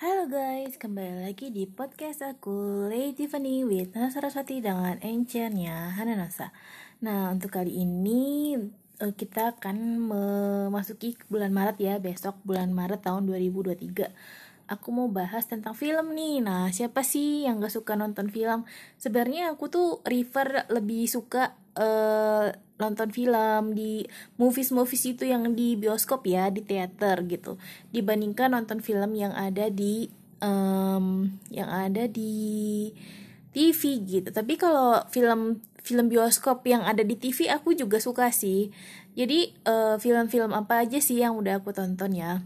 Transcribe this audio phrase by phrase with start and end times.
[0.00, 6.56] Halo guys, kembali lagi di podcast aku Lady Tiffany with Nasa Saraswati dengan encernya Hananasa
[7.04, 8.56] Nah untuk kali ini
[8.96, 15.44] eh, kita akan memasuki bulan Maret ya Besok bulan Maret tahun 2023 Aku mau bahas
[15.44, 16.40] tentang film nih.
[16.40, 18.64] Nah siapa sih yang gak suka nonton film?
[18.96, 22.50] Sebenarnya aku tuh refer lebih suka uh,
[22.80, 24.08] nonton film di
[24.40, 27.60] movies movies itu yang di bioskop ya di teater gitu.
[27.92, 30.08] Dibandingkan nonton film yang ada di
[30.40, 32.88] um, yang ada di
[33.52, 34.28] TV gitu.
[34.32, 38.72] Tapi kalau film film bioskop yang ada di TV aku juga suka sih.
[39.12, 42.40] Jadi uh, film-film apa aja sih yang udah aku tonton ya?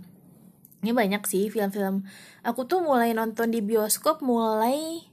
[0.84, 2.04] Ini banyak sih film-film.
[2.44, 5.08] Aku tuh mulai nonton di bioskop mulai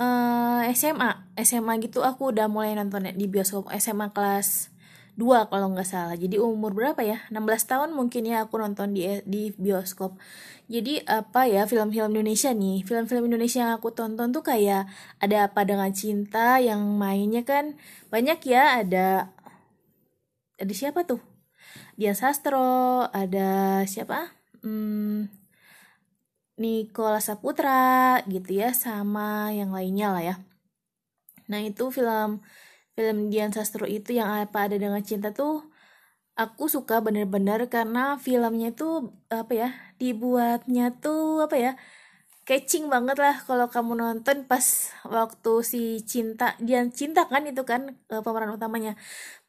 [0.00, 3.68] uh, eh, SMA SMA gitu aku udah mulai nonton di bioskop.
[3.76, 4.72] SMA kelas
[5.20, 6.16] 2 kalau nggak salah.
[6.16, 7.20] Jadi umur berapa ya?
[7.28, 10.16] 16 tahun mungkin ya aku nonton di di bioskop.
[10.70, 12.82] Jadi apa ya film-film Indonesia nih.
[12.88, 14.88] Film-film Indonesia yang aku tonton tuh kayak
[15.20, 17.76] ada apa dengan cinta yang mainnya kan
[18.08, 18.80] banyak ya.
[18.80, 19.28] Ada
[20.60, 21.20] ada siapa tuh?
[22.00, 24.32] Dian Sastro ada siapa?
[24.64, 25.28] Hmm,
[26.60, 30.34] Nikola Saputra gitu ya sama yang lainnya lah ya.
[31.50, 32.44] Nah itu film
[32.94, 35.64] film Dian Sastro itu yang apa ada dengan cinta tuh
[36.36, 39.68] aku suka bener-bener karena filmnya tuh apa ya
[40.00, 41.72] dibuatnya tuh apa ya
[42.48, 47.94] catching banget lah kalau kamu nonton pas waktu si cinta Dian cinta kan itu kan
[48.10, 48.96] e, pemeran utamanya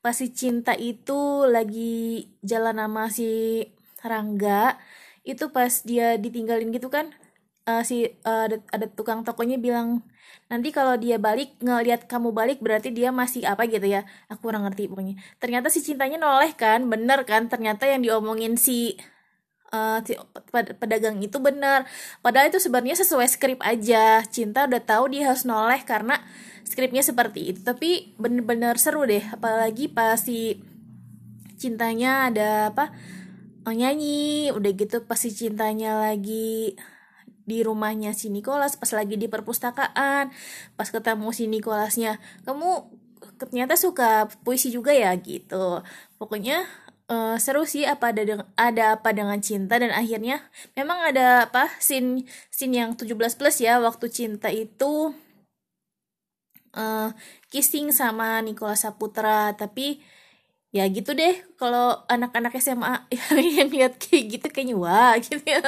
[0.04, 3.30] pas si cinta itu lagi jalan sama si
[4.06, 4.78] Rangga
[5.22, 7.14] itu pas dia ditinggalin gitu kan
[7.70, 10.02] uh, si uh, ada, ada tukang tokonya bilang
[10.52, 14.04] nanti kalau dia balik ngelihat kamu balik berarti dia masih apa gitu ya?
[14.28, 15.16] Aku kurang ngerti pokoknya.
[15.40, 17.48] Ternyata si cintanya noleh kan bener kan?
[17.48, 19.00] Ternyata yang diomongin si
[19.72, 20.20] uh, si
[20.52, 21.88] pedagang itu bener.
[22.20, 24.24] Padahal itu sebenarnya sesuai skrip aja.
[24.28, 26.20] Cinta udah tahu dia harus noleh karena
[26.68, 27.60] skripnya seperti itu.
[27.64, 29.24] Tapi bener-bener seru deh.
[29.32, 30.60] Apalagi pas si
[31.56, 32.92] cintanya ada apa
[33.70, 34.50] nyanyi.
[34.50, 36.74] Udah gitu pasti cintanya lagi
[37.46, 40.30] di rumahnya si Nicholas pas lagi di perpustakaan
[40.78, 42.86] pas ketemu si Nicholasnya kamu
[43.38, 45.14] ternyata suka puisi juga ya?
[45.18, 45.82] Gitu.
[46.18, 46.66] Pokoknya
[47.10, 50.42] uh, seru sih apa ada ada apa dengan cinta dan akhirnya
[50.78, 55.14] memang ada apa scene scene yang 17 plus ya waktu cinta itu
[56.76, 57.10] uh,
[57.52, 59.54] kissing sama Nicholas Saputra.
[59.58, 60.00] Tapi
[60.72, 63.12] ya gitu deh kalau anak-anak SMA
[63.60, 65.44] yang lihat kayak gitu kayaknya wah gitu.
[65.44, 65.60] Ya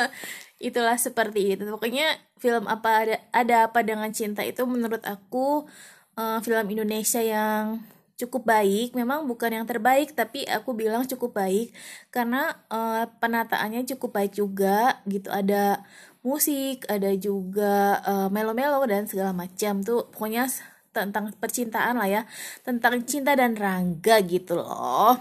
[0.63, 1.63] itulah seperti itu.
[1.67, 5.67] Pokoknya film apa ada ada apa dengan cinta itu menurut aku
[6.15, 7.83] uh, film Indonesia yang
[8.15, 8.95] cukup baik.
[8.95, 11.75] Memang bukan yang terbaik tapi aku bilang cukup baik.
[12.07, 15.27] Karena uh, penataannya cukup baik juga gitu.
[15.27, 15.83] Ada
[16.23, 20.07] musik ada juga uh, melo-melo dan segala macam tuh.
[20.15, 20.47] Pokoknya
[20.93, 22.21] tentang percintaan lah ya.
[22.61, 25.17] Tentang cinta dan rangga gitu loh.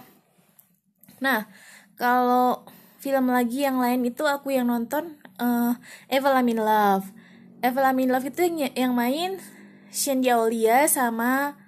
[1.19, 1.49] Nah
[1.97, 2.63] kalau
[3.03, 5.75] film lagi yang lain itu aku yang nonton uh,
[6.07, 7.11] Eva Lamin Love.
[7.59, 9.43] Eva Lamin Love itu yang, yang main
[9.91, 11.59] Shandia Aulia sama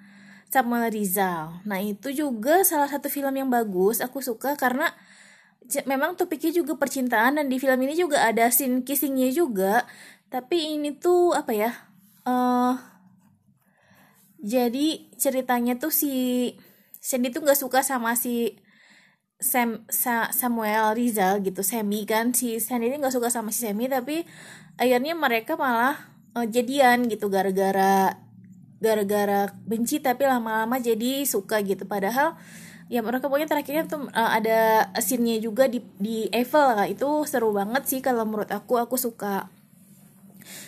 [0.47, 1.59] Samuel Rizal.
[1.67, 4.95] Nah itu juga salah satu film yang bagus aku suka karena
[5.83, 9.83] memang topiknya juga percintaan dan di film ini juga ada scene kissingnya juga.
[10.31, 11.71] Tapi ini tuh apa ya
[12.23, 12.94] uh,
[14.45, 16.13] jadi ceritanya tuh si
[17.01, 18.61] Sandy tuh nggak suka sama si
[19.41, 22.31] Sam Sa, Samuel Rizal gitu Semi kan.
[22.37, 24.21] Si Sandy ini nggak suka sama si Semi tapi
[24.77, 25.97] akhirnya mereka malah
[26.37, 28.21] uh, jadian gitu gara-gara
[28.77, 31.89] gara-gara benci tapi lama-lama jadi suka gitu.
[31.89, 32.37] Padahal
[32.85, 36.85] ya mereka pokoknya terakhirnya tuh uh, ada scene-nya juga di di Eiffel lah.
[36.85, 38.77] Itu seru banget sih kalau menurut aku.
[38.77, 39.49] Aku suka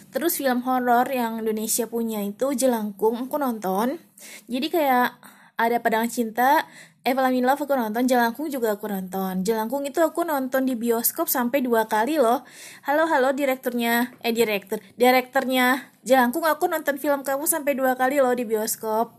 [0.09, 4.01] Terus film horor yang Indonesia punya itu Jelangkung aku nonton.
[4.49, 5.17] Jadi kayak
[5.57, 6.69] ada Padang Cinta,
[7.01, 9.41] Eva in Love aku nonton, Jelangkung juga aku nonton.
[9.41, 12.45] Jelangkung itu aku nonton di bioskop sampai dua kali loh.
[12.85, 18.35] Halo halo direkturnya, eh direktur, direkturnya Jelangkung aku nonton film kamu sampai dua kali loh
[18.37, 19.17] di bioskop.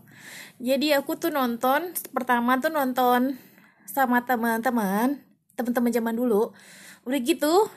[0.61, 3.35] Jadi aku tuh nonton pertama tuh nonton
[3.89, 5.19] sama teman-teman,
[5.57, 6.53] teman-teman zaman dulu.
[7.03, 7.67] Udah gitu,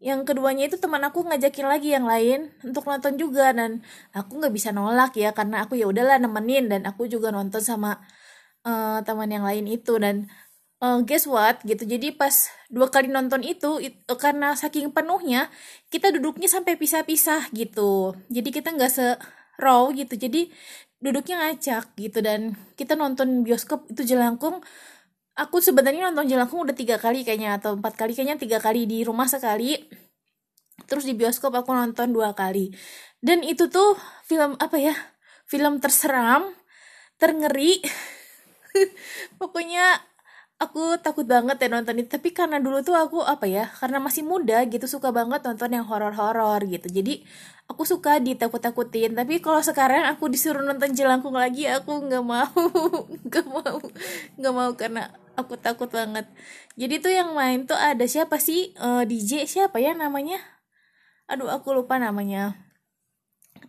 [0.00, 3.84] yang keduanya itu teman aku ngajakin lagi yang lain untuk nonton juga dan
[4.16, 8.00] aku nggak bisa nolak ya karena aku ya udahlah nemenin dan aku juga nonton sama
[8.64, 10.00] uh, teman yang lain itu.
[10.00, 10.28] Dan
[10.80, 11.60] uh, guess what?
[11.64, 11.84] Gitu.
[11.84, 12.32] Jadi pas
[12.72, 15.52] dua kali nonton itu, itu karena saking penuhnya
[15.92, 18.16] kita duduknya sampai pisah-pisah gitu.
[18.32, 19.06] Jadi kita nggak se
[19.60, 20.16] raw gitu.
[20.16, 20.48] Jadi
[21.00, 22.18] duduknya ngacak gitu.
[22.24, 24.64] Dan kita nonton bioskop itu jelangkung
[25.40, 29.00] aku sebenarnya nonton Jelangkung udah tiga kali kayaknya atau empat kali kayaknya tiga kali di
[29.00, 29.80] rumah sekali.
[30.84, 32.68] Terus di bioskop aku nonton dua kali.
[33.24, 33.96] Dan itu tuh
[34.28, 34.92] film apa ya
[35.48, 36.52] film terseram
[37.16, 37.80] terngeri.
[39.40, 39.96] Pokoknya
[40.60, 42.08] aku takut banget ya nonton itu.
[42.12, 45.84] Tapi karena dulu tuh aku apa ya karena masih muda gitu suka banget nonton yang
[45.88, 46.88] horor-horor gitu.
[46.88, 47.24] Jadi
[47.68, 49.16] aku suka ditakut-takutin.
[49.16, 52.60] Tapi kalau sekarang aku disuruh nonton jelangkung lagi aku nggak mau.
[53.28, 53.78] Nggak mau.
[54.36, 56.26] Nggak mau karena aku takut banget.
[56.74, 58.72] Jadi tuh yang main tuh ada siapa sih?
[58.78, 60.38] Uh, eh, DJ siapa ya namanya?
[61.30, 62.56] Aduh aku lupa namanya.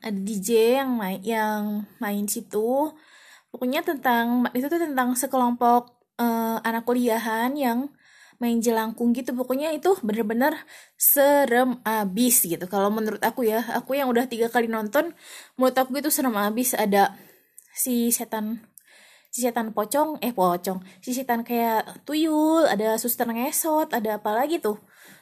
[0.02, 2.90] Ada DJ yang main yang main situ.
[3.52, 7.92] Pokoknya tentang itu tuh tentang sekelompok uh, anak kuliahan yang
[8.42, 9.38] main jelangkung gitu.
[9.38, 10.58] Pokoknya itu bener-bener
[10.98, 12.66] serem abis gitu.
[12.66, 15.14] Kalau menurut aku ya aku yang udah tiga kali nonton
[15.60, 16.74] menurut aku itu serem abis.
[16.74, 17.14] Ada
[17.76, 18.71] si setan
[19.32, 24.60] si setan pocong eh pocong si setan kayak tuyul ada suster ngesot ada apa lagi
[24.60, 24.78] tuh.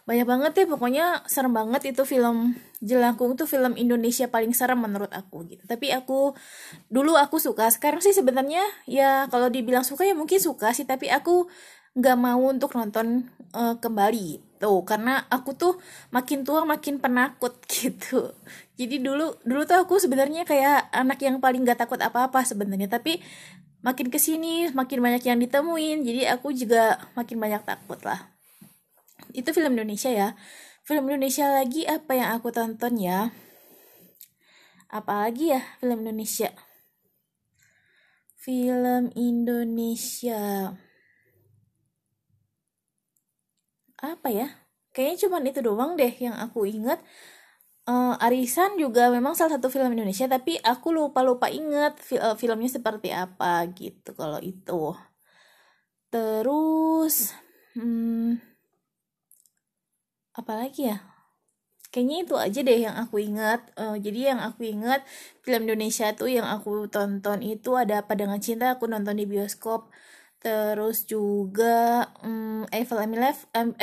[0.10, 5.14] Banyak banget ya pokoknya serem banget itu film Jelangkung tuh film Indonesia paling serem menurut
[5.14, 5.62] aku gitu.
[5.70, 6.34] Tapi aku
[6.90, 11.14] dulu aku suka sekarang sih sebenarnya ya kalau dibilang suka ya mungkin suka sih tapi
[11.14, 11.46] aku
[11.94, 15.74] nggak mau untuk nonton uh, kembali tuh karena aku tuh
[16.12, 18.34] makin tua makin penakut gitu.
[18.76, 22.92] Jadi dulu dulu tuh aku sebenarnya kayak anak yang paling gak takut apa-apa sebenarnya.
[22.92, 23.20] Tapi
[23.80, 26.04] makin ke sini makin banyak yang ditemuin.
[26.04, 28.32] Jadi aku juga makin banyak takut lah.
[29.32, 30.36] Itu film Indonesia ya.
[30.84, 33.30] Film Indonesia lagi apa yang aku tonton ya?
[34.90, 36.50] Apa lagi ya film Indonesia?
[38.40, 40.74] Film Indonesia.
[44.00, 44.48] Apa ya?
[44.90, 46.98] Kayaknya cuma itu doang deh yang aku ingat
[47.90, 52.38] uh, Arisan juga memang salah satu film Indonesia tapi aku lupa lupa inget fil uh,
[52.38, 54.94] filmnya seperti apa gitu kalau itu.
[56.14, 57.34] Terus
[57.74, 58.38] hmm,
[60.38, 60.98] apalagi ya?
[61.90, 63.74] Kayaknya itu aja deh yang aku ingat.
[63.74, 65.02] Uh, jadi yang aku ingat
[65.42, 69.90] film Indonesia tuh yang aku tonton itu ada apa dengan cinta aku nonton di bioskop
[70.40, 73.76] terus juga um, Eiffel I'm Love um,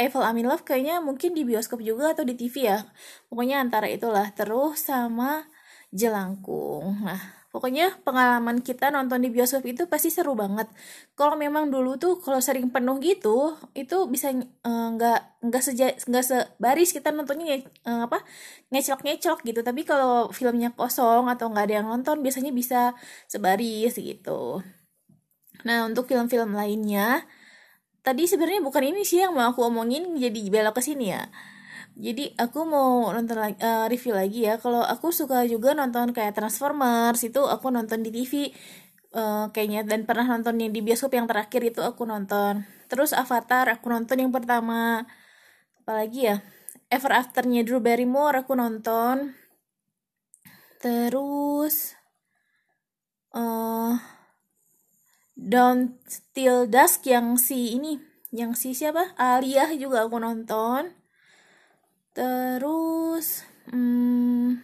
[0.00, 2.88] Eiffel I'm Love kayaknya mungkin di bioskop juga atau di TV ya.
[3.28, 5.44] Pokoknya antara itulah terus sama
[5.92, 7.04] Jelangkung.
[7.04, 10.70] Nah pokoknya pengalaman kita nonton di bioskop itu pasti seru banget.
[11.18, 15.92] Kalau memang dulu tuh kalau sering penuh gitu itu bisa eh, nggak uh, nggak seja
[16.08, 18.24] nggak sebaris kita nontonnya uh, apa
[18.72, 19.60] ngecok ngecok gitu.
[19.60, 22.94] Tapi kalau filmnya kosong atau nggak ada yang nonton biasanya bisa
[23.28, 24.62] sebaris gitu
[25.66, 27.24] nah untuk film-film lainnya
[28.00, 31.28] tadi sebenarnya bukan ini sih yang mau aku omongin jadi belok ke sini ya.
[32.00, 34.56] Jadi aku mau nonton lagi, uh, review lagi ya.
[34.56, 38.48] Kalau aku suka juga nonton kayak Transformers itu aku nonton di TV
[39.12, 42.64] uh, eh, kayaknya dan pernah nonton yang di bioskop yang terakhir itu aku nonton.
[42.88, 45.04] Terus Avatar aku nonton yang pertama.
[45.84, 46.36] Apalagi ya?
[46.88, 49.36] Ever Afternya Drew Barrymore aku nonton.
[50.80, 51.92] Terus
[53.36, 53.94] uh,
[55.40, 57.96] Don't Still Dusk yang si ini
[58.28, 59.16] yang si siapa?
[59.16, 60.92] Alia juga aku nonton.
[62.12, 64.60] Terus hmm,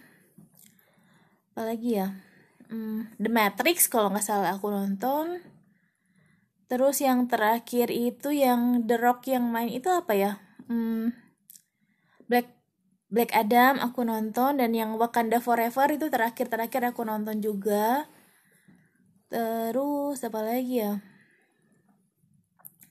[1.57, 2.13] apa lagi ya?
[2.69, 5.41] Hmm, The Matrix kalau nggak salah aku nonton.
[6.69, 10.37] Terus yang terakhir itu yang The Rock yang main itu apa ya?
[10.69, 11.09] Hmm,
[12.29, 12.53] Black
[13.09, 18.05] Black Adam aku nonton dan yang Wakanda Forever itu terakhir terakhir aku nonton juga
[19.27, 21.03] terus apa lagi ya?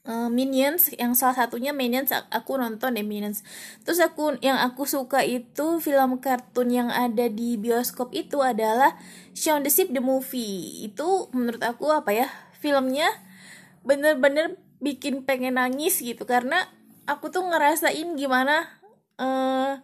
[0.06, 3.42] Uh, Minions yang salah satunya Minions aku nonton deh Minions.
[3.82, 8.94] Terus aku yang aku suka itu film kartun yang ada di bioskop itu adalah
[9.34, 10.86] Shaun the Sheep the movie.
[10.86, 12.30] Itu menurut aku apa ya
[12.62, 13.10] filmnya
[13.82, 16.22] bener-bener bikin pengen nangis gitu.
[16.22, 16.70] Karena
[17.10, 18.62] aku tuh ngerasain gimana
[19.18, 19.82] uh,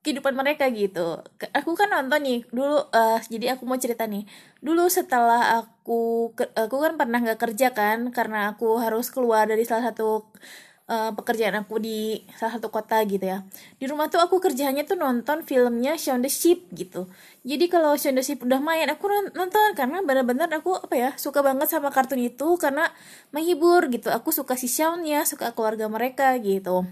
[0.00, 1.20] kehidupan mereka gitu.
[1.52, 4.24] Aku kan nonton nih dulu uh, jadi aku mau cerita nih.
[4.64, 9.92] Dulu setelah aku aku kan pernah nggak kerja kan karena aku harus keluar dari salah
[9.92, 10.24] satu
[10.88, 13.44] uh, pekerjaan aku di salah satu kota gitu ya.
[13.76, 17.12] Di rumah tuh aku kerjanya tuh nonton filmnya Shaun the Sheep gitu.
[17.44, 19.04] Jadi kalau Shaun the Sheep udah main aku
[19.36, 22.88] nonton karena benar-benar aku apa ya suka banget sama kartun itu karena
[23.36, 24.08] menghibur gitu.
[24.08, 26.88] Aku suka si Shaunnya suka keluarga mereka gitu.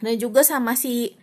[0.00, 1.14] Dan juga sama si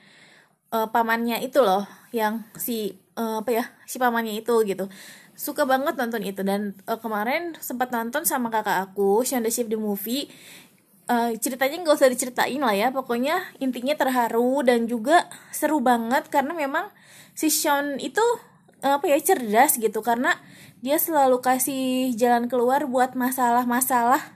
[0.71, 4.87] uh, pamannya itu loh yang si uh, apa ya si pamannya itu gitu.
[5.37, 9.79] Suka banget nonton itu dan uh, kemarin sempat nonton sama kakak aku the Sheep the
[9.79, 10.31] movie.
[11.07, 16.51] Uh, ceritanya nggak usah diceritain lah ya pokoknya intinya terharu dan juga seru banget karena
[16.51, 16.91] memang
[17.31, 18.19] si Sean itu
[18.83, 20.35] uh, apa ya cerdas gitu karena
[20.83, 24.35] dia selalu kasih jalan keluar buat masalah-masalah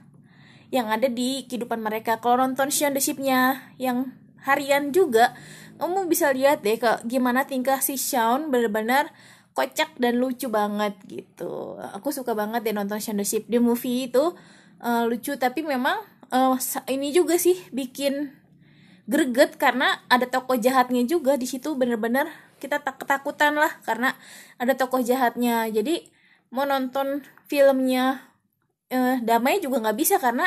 [0.72, 2.18] yang ada di kehidupan mereka.
[2.18, 5.36] Kalau nonton Shaun the Sheep-nya yang harian juga
[5.82, 9.10] kamu bisa lihat deh ke gimana tingkah si Shawn benar-benar
[9.50, 11.74] kocak dan lucu banget gitu.
[11.98, 13.50] Aku suka banget deh nonton Shaun the Sheep.
[13.50, 14.30] Di movie itu
[14.78, 15.98] uh, lucu tapi memang
[16.30, 16.54] uh,
[16.86, 18.30] ini juga sih bikin
[19.10, 21.74] greget karena ada tokoh jahatnya juga di situ.
[21.74, 22.30] Bener-bener
[22.62, 24.14] kita tak ketakutan lah karena
[24.62, 25.66] ada tokoh jahatnya.
[25.66, 26.06] Jadi
[26.54, 28.22] mau nonton filmnya
[28.94, 30.46] uh, damai juga nggak bisa karena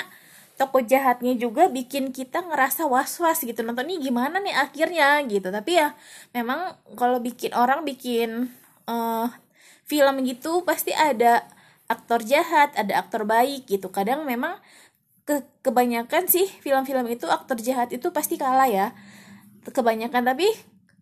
[0.55, 3.59] toko jahatnya juga bikin kita ngerasa was-was gitu.
[3.61, 5.19] Nonton ini gimana nih akhirnya?
[5.27, 5.51] gitu.
[5.51, 5.91] Tapi ya
[6.31, 8.51] memang kalau bikin orang bikin
[8.87, 9.27] uh,
[9.85, 11.43] film gitu pasti ada
[11.85, 13.91] aktor jahat ada aktor baik gitu.
[13.91, 14.57] Kadang memang
[15.25, 18.87] ke kebanyakan sih film-film itu aktor jahat itu pasti kalah ya.
[19.65, 20.47] Kebanyakan tapi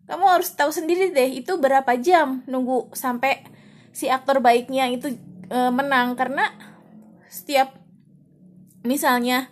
[0.04, 3.44] kamu harus tahu sendiri deh itu berapa jam nunggu sampai
[3.94, 5.12] si aktor baiknya itu
[5.48, 6.16] e, menang.
[6.16, 6.48] Karena
[7.28, 7.83] setiap
[8.84, 9.48] misalnya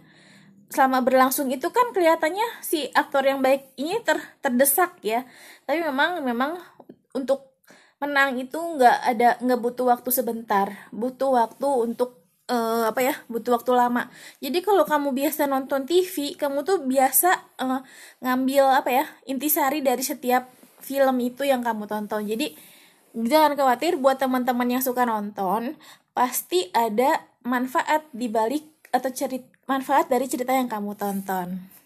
[0.73, 5.29] selama berlangsung itu kan kelihatannya si aktor yang baik ini ter terdesak ya.
[5.69, 6.57] Tapi memang memang
[7.13, 7.61] untuk
[8.01, 10.89] menang itu nggak ada nggak butuh waktu sebentar.
[10.93, 14.09] Butuh waktu untuk uh, apa ya butuh waktu lama.
[14.41, 17.81] Jadi kalau kamu biasa nonton TV kamu tuh biasa uh,
[18.25, 20.49] ngambil apa ya intisari dari setiap
[20.81, 22.25] film itu yang kamu tonton.
[22.25, 22.57] Jadi
[23.13, 25.77] jangan khawatir buat teman-teman yang suka nonton
[26.17, 31.82] pasti ada manfaat di balik atau cerita manfaat dari cerita yang kamu tonton.